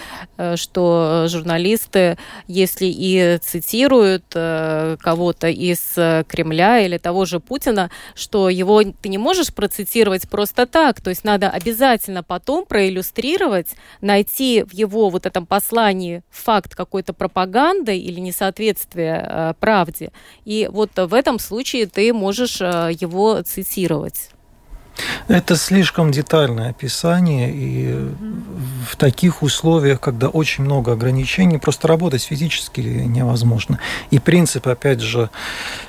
[0.56, 5.94] что журналисты, если и цитируют кого-то из
[6.28, 11.24] Кремля или того же Путина, что его ты не можешь процитировать просто так, то есть
[11.24, 11.65] надо обязательно
[12.24, 20.12] потом проиллюстрировать, найти в его вот этом послании факт какой-то пропаганды или несоответствия э, правде.
[20.46, 24.35] И вот в этом случае ты можешь э, его цитировать.
[25.28, 28.14] Это слишком детальное описание, и
[28.90, 33.80] в таких условиях, когда очень много ограничений, просто работать физически невозможно.
[34.12, 35.30] И принцип, опять же,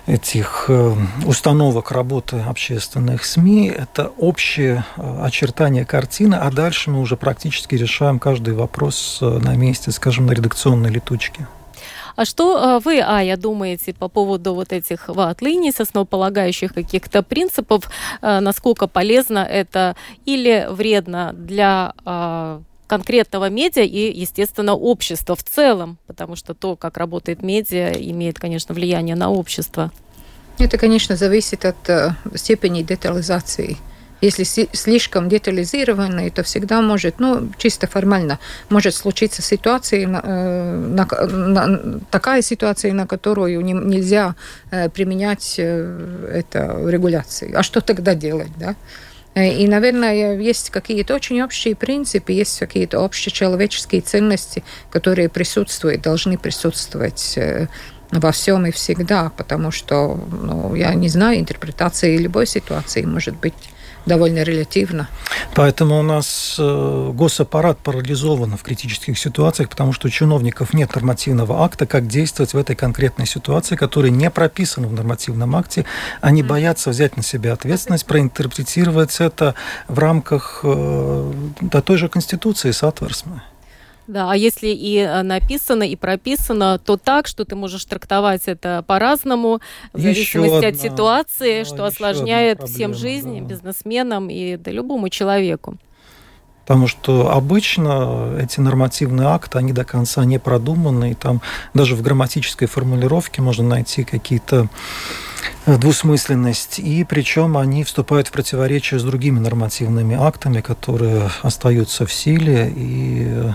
[0.06, 7.16] этих э, установок работы общественных СМИ– это общее э, очертание картины, а дальше мы уже
[7.16, 11.46] практически решаем каждый вопрос э, на месте, скажем, на редакционной летучке.
[12.16, 17.90] А что вы, Ая, думаете по поводу вот этих ватлиний, основополагающих каких-то принципов,
[18.22, 26.36] насколько полезно это или вредно для а, конкретного медиа и, естественно, общества в целом, потому
[26.36, 29.92] что то, как работает медиа, имеет, конечно, влияние на общество.
[30.58, 33.76] Это, конечно, зависит от э, степени детализации
[34.20, 38.38] если слишком детализированный, то всегда может, ну, чисто формально,
[38.70, 44.34] может случиться ситуация, э, на, на, такая ситуация, на которую не, нельзя
[44.70, 47.52] э, применять э, это регуляции.
[47.54, 48.74] А что тогда делать, да?
[49.34, 57.38] И, наверное, есть какие-то очень общие принципы, есть какие-то общечеловеческие ценности, которые присутствуют, должны присутствовать
[58.10, 63.52] во всем и всегда, потому что, ну, я не знаю, интерпретация любой ситуации может быть
[64.06, 65.08] довольно релятивно.
[65.54, 71.64] Поэтому у нас э, госаппарат парализован в критических ситуациях, потому что у чиновников нет нормативного
[71.64, 75.84] акта, как действовать в этой конкретной ситуации, которая не прописана в нормативном акте.
[76.20, 76.46] Они mm-hmm.
[76.46, 79.54] боятся взять на себя ответственность, проинтерпретировать это
[79.88, 83.42] в рамках э, до той же Конституции Сатварсма.
[84.06, 88.84] Да, а если и э, написано, и прописано, то так, что ты можешь трактовать это
[88.86, 89.60] по-разному,
[89.92, 93.46] в еще зависимости одна, от ситуации, да, что осложняет всем жизнь, да.
[93.46, 95.76] бизнесменам и да, любому человеку.
[96.66, 101.40] Потому что обычно эти нормативные акты, они до конца не продуманы, и там
[101.74, 104.68] даже в грамматической формулировке можно найти какие-то
[105.64, 112.12] э, двусмысленность, и причем они вступают в противоречие с другими нормативными актами, которые остаются в
[112.12, 113.52] силе, и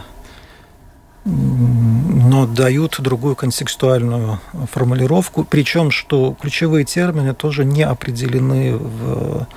[1.23, 4.39] но дают другую контекстуальную
[4.71, 9.47] формулировку, причем что ключевые термины тоже не определены в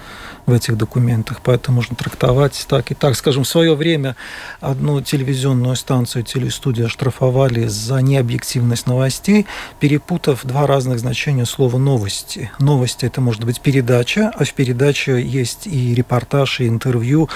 [0.47, 3.17] в этих документах, поэтому можно трактовать так и так.
[3.17, 4.17] Скажем, в свое время
[4.61, 9.47] одну телевизионную станцию телестудия штрафовали за необъективность новостей,
[9.81, 12.51] перепутав два разных значения слова «новости».
[12.59, 17.29] Новости– это может быть передача, а в передаче есть и репортаж, и интервью,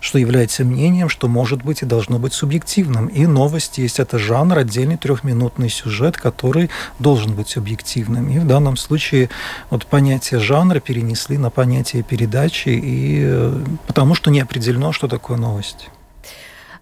[0.00, 3.06] что является мнением, что может быть и должно быть субъективным.
[3.06, 8.28] И новости есть это жанр, отдельный трехминутный сюжет, который должен быть объективным.
[8.30, 9.30] И в данном случае
[9.70, 13.52] вот понятие жанра перенесли на понятие передачи, передачи, и э,
[13.86, 15.88] потому что не определено, что такое новость.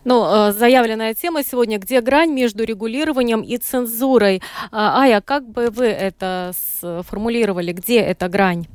[0.04, 4.42] Ну, заявленная тема сегодня, где грань между регулированием и цензурой.
[4.70, 6.52] А, Ая, как бы вы это
[6.82, 7.72] сформулировали?
[7.72, 8.66] Где эта грань?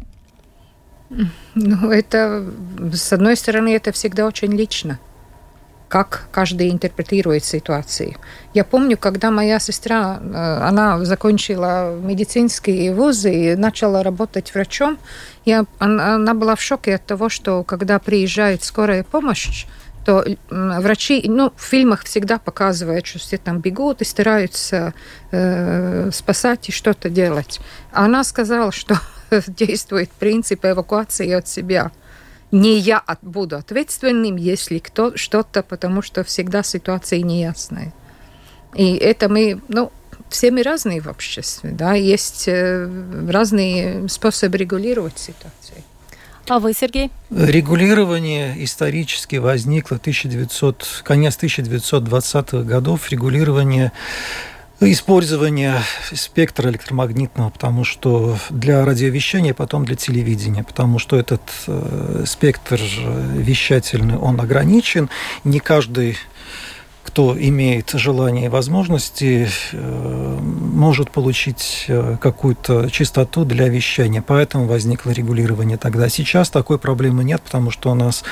[1.53, 2.45] Ну, это,
[2.93, 4.99] с одной стороны, это всегда очень лично
[5.89, 8.15] как каждый интерпретирует ситуации.
[8.53, 14.99] Я помню, когда моя сестра, э, она закончила медицинские вузы и начала работать врачом,
[15.45, 19.65] я, она, она была в шоке от того, что когда приезжает скорая помощь,
[20.05, 24.93] то врачи, ну, в фильмах всегда показывают, что все там бегут и стараются
[25.31, 27.59] э, спасать и что-то делать.
[27.91, 28.99] А она сказала, что
[29.47, 31.91] действует принцип эвакуации от себя
[32.51, 37.93] не я буду ответственным, если кто что-то, потому что всегда ситуация неясная.
[38.75, 39.91] И это мы, ну,
[40.29, 42.89] все мы разные в обществе, да, есть э,
[43.27, 45.83] разные способы регулировать ситуацию.
[46.47, 47.11] А вы, Сергей?
[47.29, 53.11] Регулирование исторически возникло 1900, конец 1920-х годов.
[53.11, 53.91] Регулирование
[54.81, 55.81] использование
[56.13, 62.79] спектра электромагнитного, потому что для радиовещания, потом для телевидения, потому что этот э, спектр
[63.35, 65.09] вещательный, он ограничен.
[65.43, 66.17] Не каждый
[67.03, 74.21] кто имеет желание и возможности, э, может получить э, какую-то частоту для вещания.
[74.25, 76.09] Поэтому возникло регулирование тогда.
[76.09, 78.23] Сейчас такой проблемы нет, потому что у нас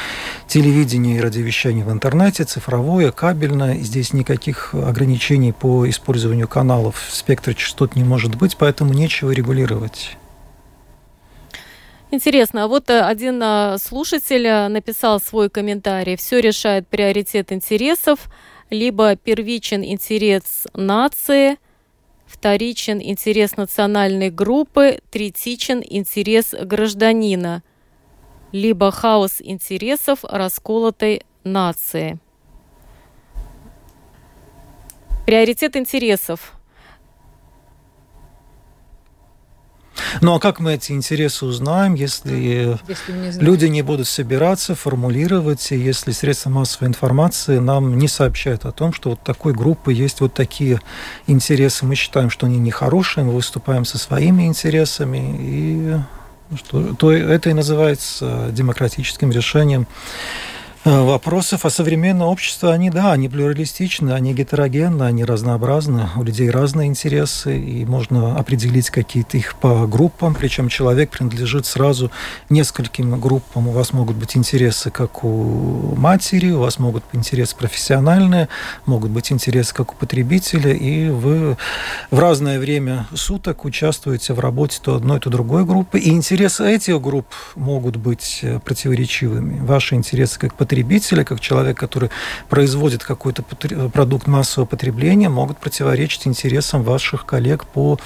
[0.47, 3.77] телевидение и радиовещание в интернете, цифровое, кабельное.
[3.79, 10.17] Здесь никаких ограничений по использованию каналов спектра частот не может быть, поэтому нечего регулировать.
[12.11, 13.43] Интересно, а вот э, один
[13.79, 16.15] слушатель написал свой комментарий.
[16.15, 18.29] Все решает приоритет интересов
[18.69, 21.57] либо первичен интерес нации,
[22.25, 27.63] вторичен интерес национальной группы, третичен интерес гражданина,
[28.51, 32.19] либо хаос интересов расколотой нации.
[35.25, 36.53] Приоритет интересов–
[40.21, 45.71] Ну а как мы эти интересы узнаем, если, если не люди не будут собираться, формулировать,
[45.71, 50.21] и если средства массовой информации нам не сообщают о том, что вот такой группы есть
[50.21, 50.81] вот такие
[51.27, 55.95] интересы, мы считаем, что они нехорошие, мы выступаем со своими интересами, и
[56.55, 59.87] что, то это и называется демократическим решением
[60.85, 66.87] вопросов, а современное общество, они, да, они плюралистичны, они гетерогенны, они разнообразны, у людей разные
[66.87, 72.11] интересы, и можно определить какие-то их по группам, причем человек принадлежит сразу
[72.49, 73.67] нескольким группам.
[73.67, 78.47] У вас могут быть интересы, как у матери, у вас могут быть интересы профессиональные,
[78.85, 81.57] могут быть интересы, как у потребителя, и вы
[82.11, 87.01] в разное время суток участвуете в работе то одной, то другой группы, и интересы этих
[87.01, 89.59] групп могут быть противоречивыми.
[89.65, 92.09] Ваши интересы как потребителя потребителя, как человек, который
[92.49, 93.41] производит какой-то
[93.93, 97.97] продукт массового потребления, могут противоречить интересам ваших коллег по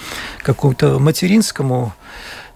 [0.43, 1.93] какому-то материнскому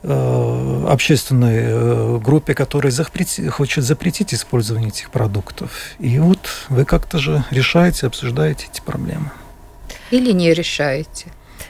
[0.04, 5.72] э, общественной э, группе, которая запрети, хочет запретить использование этих продуктов.
[5.98, 6.40] И вот
[6.70, 9.32] вы как-то же решаете, обсуждаете эти проблемы.
[10.12, 11.26] Или не решаете.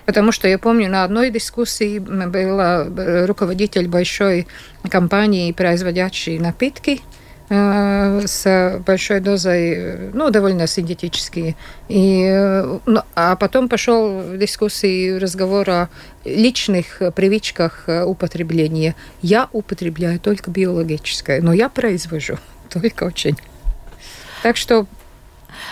[0.05, 2.85] Потому что я помню, на одной дискуссии была
[3.25, 4.45] руководитель большой
[4.89, 11.55] компании, производящей напитки, Э, с большой дозой, ну, довольно синтетические.
[11.89, 12.27] И,
[12.85, 15.89] ну, а потом пошел дискуссии разговор о
[16.23, 18.95] личных привычках э, употребления.
[19.21, 22.37] Я употребляю только биологическое, но я произвожу
[22.69, 23.37] только очень.
[24.41, 24.87] Так что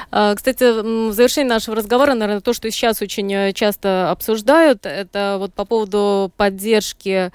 [0.09, 5.53] кстати, в завершении нашего разговора, наверное, то, что сейчас очень э, часто обсуждают, это вот
[5.53, 7.31] по поводу поддержки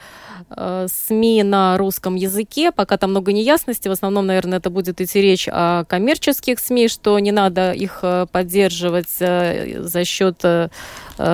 [0.51, 2.73] э, СМИ на русском языке.
[2.73, 3.89] Пока там много неясностей.
[3.89, 8.27] В основном, наверное, это будет идти речь о коммерческих СМИ, что не надо их э,
[8.31, 10.45] поддерживать за счет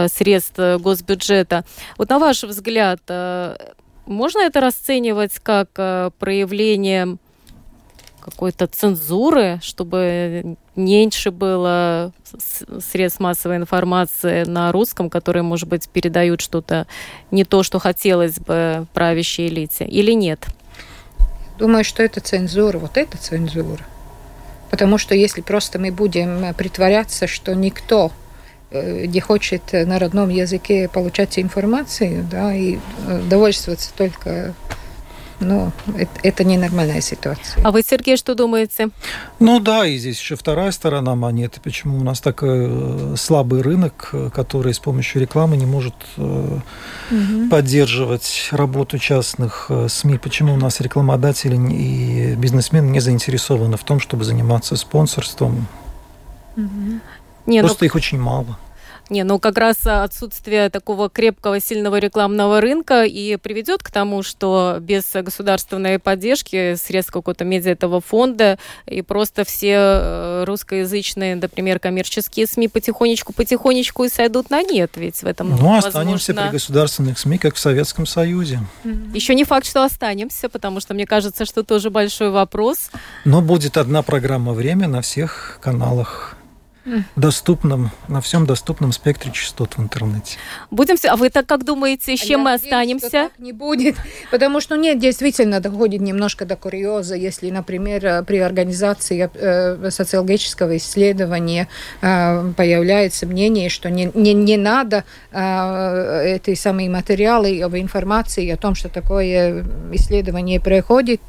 [0.06, 1.64] средств госбюджета.
[1.98, 3.00] Вот на ваш взгляд,
[4.06, 5.68] можно это расценивать как
[6.18, 7.18] проявление
[8.24, 12.12] какой-то цензуры, чтобы меньше было
[12.92, 16.86] средств массовой информации на русском, которые, может быть, передают что-то
[17.30, 20.46] не то, что хотелось бы правящей элите, или нет?
[21.58, 23.84] Думаю, что это цензура, вот это цензура.
[24.70, 28.10] Потому что если просто мы будем притворяться, что никто
[28.70, 34.54] э, не хочет на родном языке получать информацию, да, и э, довольствоваться только
[35.40, 37.62] но это, это ненормальная ситуация.
[37.64, 38.90] А вы, Сергей, что думаете?
[39.38, 41.60] Ну да, и здесь еще вторая сторона монеты.
[41.60, 46.62] Почему у нас такой э, слабый рынок, который с помощью рекламы не может угу.
[47.50, 50.18] поддерживать работу частных э, СМИ?
[50.18, 55.66] Почему у нас рекламодатели и бизнесмены не заинтересованы в том, чтобы заниматься спонсорством?
[56.56, 57.00] Угу.
[57.46, 57.86] Не, ну Просто ну...
[57.86, 58.58] их очень мало.
[59.14, 64.78] Не, ну как раз отсутствие такого крепкого, сильного рекламного рынка и приведет к тому, что
[64.80, 72.48] без государственной поддержки средств какого-то медиа этого фонда и просто все э, русскоязычные, например, коммерческие
[72.48, 75.88] СМИ потихонечку-потихонечку и сойдут на нет, ведь в этом Ну, возможно...
[75.90, 78.58] останемся при государственных СМИ, как в Советском Союзе.
[79.14, 82.90] Еще не факт, что останемся, потому что мне кажется, что тоже большой вопрос.
[83.24, 86.33] Но будет одна программа «Время» на всех каналах
[87.16, 90.36] доступном, на всем доступном спектре частот в интернете.
[90.70, 93.06] Будем А вы так как думаете, с чем а мы останемся?
[93.08, 93.96] Что так не будет,
[94.30, 100.76] потому что нет, действительно доходит немножко до курьеза, если, например, э, при организации э, социологического
[100.76, 101.68] исследования
[102.02, 108.74] э, появляется мнение, что не, не, не надо эти самые материалы об информации о том,
[108.74, 111.20] что такое исследование проходит,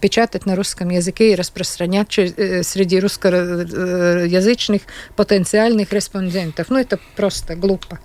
[0.00, 4.82] печатать на русском языке и распространять среди русскоязычных
[5.16, 6.70] потенциальных респондентов.
[6.70, 7.98] Ну, это просто глупо.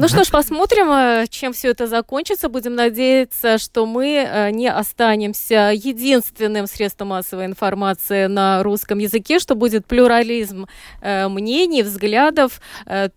[0.00, 2.48] Ну что ж, посмотрим, э, чем все это закончится.
[2.48, 9.56] Будем надеяться, что мы э, не останемся единственным средством массовой информации на русском языке, что
[9.56, 10.68] будет плюрализм
[11.00, 12.60] э, мнений, взглядов,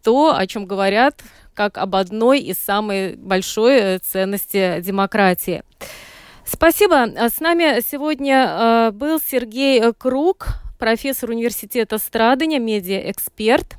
[0.02, 1.22] то, о чем говорят
[1.54, 5.62] как об одной из самой большой ценности демократии.
[6.46, 7.08] Спасибо.
[7.18, 13.78] С нами сегодня был Сергей Круг, профессор университета Страдания, медиаэксперт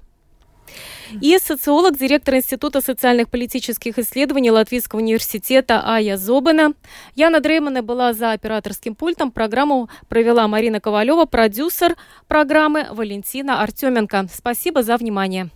[1.20, 6.72] и социолог, директор Института социальных политических исследований Латвийского университета Ая Зобана.
[7.14, 9.30] Яна Дреймана была за операторским пультом.
[9.30, 11.96] Программу провела Марина Ковалева, продюсер
[12.28, 14.28] программы Валентина Артеменко.
[14.32, 15.50] Спасибо за внимание.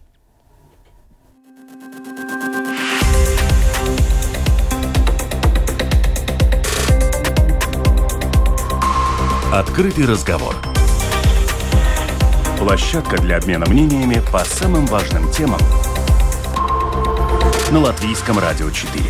[9.59, 10.55] Открытый разговор.
[12.59, 15.59] Площадка для обмена мнениями по самым важным темам
[17.71, 19.03] на Латвийском радио 4.